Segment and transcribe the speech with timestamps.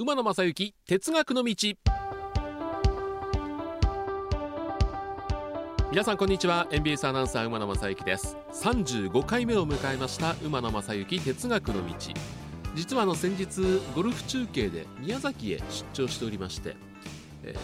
[0.00, 1.56] 馬野正幸哲学の道。
[5.90, 6.68] 皆さんこんにちは。
[6.70, 8.36] NBS アナウンサー馬野正幸です。
[8.52, 10.36] 35回目を迎えました。
[10.44, 11.94] 馬野正幸哲学の道。
[12.76, 16.76] 実はあの先日ゴルフ中継で宮崎へ出張しておりまして、
[17.42, 17.56] え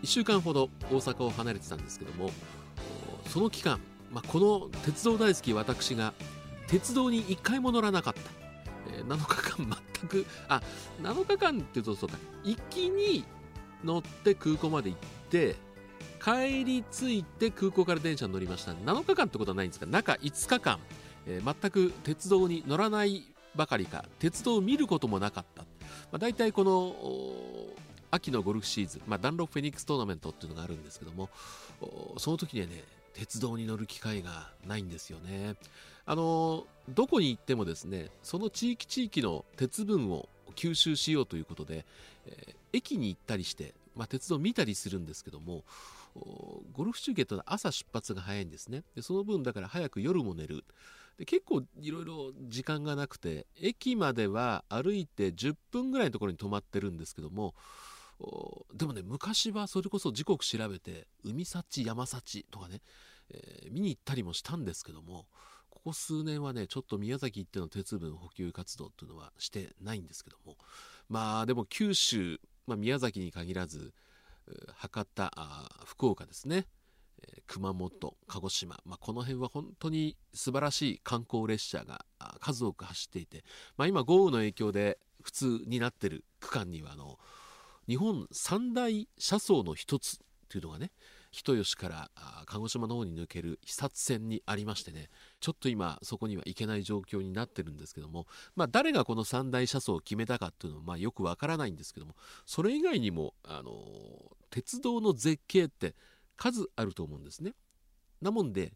[0.00, 2.30] ー、1週間ほど大阪を離れてたんですけども
[3.26, 6.14] その期間、まあ、この鉄道大好き私が
[6.68, 10.62] 鉄道に1回も乗らなかった、ー、7日間全くあ
[11.02, 13.24] 7日間っていうとそうか行きに
[13.84, 14.98] 乗って空港まで行っ
[15.30, 15.56] て
[16.22, 18.72] 帰り着いて空港から電車に乗りました。
[18.72, 20.78] 7日間ってことはないんですが中5日間、
[21.26, 25.66] えー、全く鉄道に乗らないばかりか鉄道を見ることもなかった、ま
[26.14, 26.94] あ、大体この
[28.10, 31.28] 秋のゴルフシーズン、まあ、ダンロップフェニックストーナメントっていうのがあるんですけども
[32.16, 32.82] その時にはね
[33.18, 35.56] 鉄道に乗る機会がないんですよね。
[36.06, 41.84] あのどこに行ってもですねその地域地域の鉄分を吸収しようということで、
[42.26, 45.64] えー、駅に行ったりして、まあ、鉄道見たりするんですけども
[46.72, 48.84] ゴルフ中継というのは朝出発が早いんですね。
[48.94, 50.64] でその分だから早く夜も寝る。
[51.18, 57.54] で結構いろいろ時間がなくて駅までは歩いて10分ぐらいのところに止まってるんですけども
[58.74, 62.80] でもね昔はそれこそ時刻調べて海幸山幸とかね、
[63.30, 65.26] えー、見に行ったりもしたんですけども
[65.70, 70.56] ここ数年はねちょっと宮崎行っての鉄分補給活動っていうのはしてないんですけども
[71.08, 73.92] まあでも九州、まあ、宮崎に限らず
[74.74, 75.30] 博多
[75.84, 76.66] 福岡ですね
[77.46, 82.04] 熊本鹿児島、まあ、この辺は本当に素晴らしい観光列車が
[82.40, 83.44] 数多く走っていて、
[83.76, 87.18] まあ、今豪雨の影響で普通になってる区間にはあの
[87.88, 90.18] 日本三大車窓の一つ
[90.48, 90.90] というのがね
[91.30, 92.10] 人吉から
[92.46, 95.08] 鹿児島の方に抜ける視察線にありましてね
[95.40, 98.26] ちょっと今そこには行けない状況になってるんですけども、
[98.56, 102.14] まあ、誰がこの三大車窓を決めたかっていうのはまあよくわからないんですけども
[102.46, 103.72] それ以外にもあの
[104.50, 105.94] 鉄道の絶景って
[106.36, 107.52] 数あると思うんですね。
[108.22, 108.72] なもんで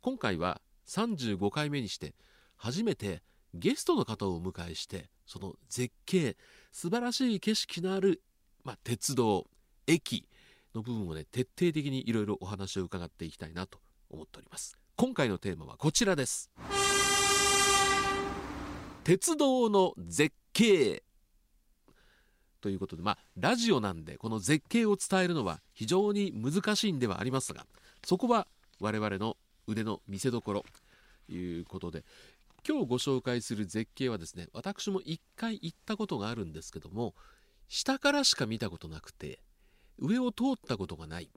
[0.00, 2.14] 今回は35回目にして
[2.56, 3.22] 初めて
[3.54, 6.36] ゲストの方をお迎えしてその絶景
[6.70, 8.22] 素晴らしい景色のある、
[8.64, 9.46] まあ、鉄道
[9.86, 10.28] 駅
[10.74, 13.78] の部分をね徹底的にいろいろお話を伺っていきたいなと
[14.10, 14.76] 思っております。
[14.96, 16.50] 今回のテーマはこちらです。
[19.04, 21.02] 鉄道の絶景。
[22.60, 27.66] ということでまあラジオなんでこの絶景を伝えるのは非常に難しいんではありますが
[28.04, 28.46] そこは
[28.80, 30.64] 我々の腕の見せ所
[31.28, 32.04] ということで
[32.66, 37.14] 今日ご紹介する絶景はですね私も一回行ったことがあるんですけども
[37.68, 39.40] 下からしか見たことなくて
[39.98, 41.30] 上を通ったことがない。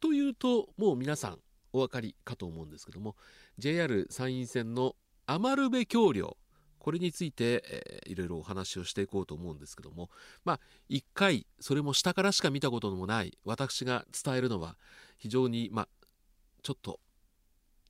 [0.00, 1.38] というともう皆さん
[1.72, 3.16] お分かりかと思うんですけども
[3.58, 6.36] JR 山陰線の余部橋梁
[6.78, 10.08] これについて、えー、いろいろお話をしていこうと思うんですけども
[10.44, 14.76] まあ一回それも下からしか見たこともない私が伝えるのは
[15.18, 15.88] 非常にまあ
[16.62, 17.00] ちょっと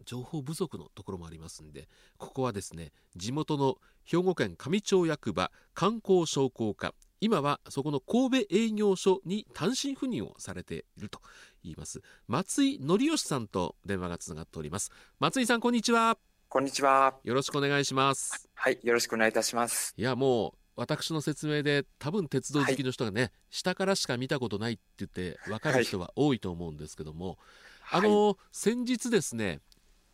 [0.05, 11.21] 情報不足のところもありますんでここはですね地元の兵庫県上町役場観光商工課今はそこの神戸営業所に単身赴任をされていると
[11.63, 12.01] 言います。
[12.29, 14.91] 松井則義さんと電話がつながっております。
[15.19, 16.17] 松井さんこんにちは。
[16.49, 17.15] こんにちは。
[17.23, 18.49] よろしくお願いします。
[18.55, 19.93] はいよろしくお願いいたします。
[19.99, 27.37] いやもう私の説明で多分鉄道好きの人がね、はい、下からしか見たことないって言って分かる人は多いと思うんですけども、
[27.83, 29.61] はい、あの、先日ですね、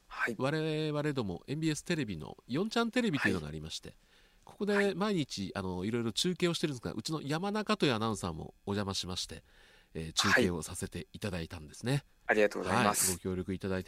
[0.09, 3.95] はい、我々ども MBS テレビの4ちゃんテレビというのがありまして、
[4.47, 9.43] ここで毎日あのいろいろ中継をしてるんですがうちの山中というアナウンサーもお邪魔しまして、
[9.93, 12.05] えー、中継をさせていただいたんですね。
[12.29, 13.85] ありがとうございます、はい、ご協力いただいて